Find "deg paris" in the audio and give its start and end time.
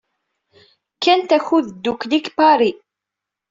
2.21-2.79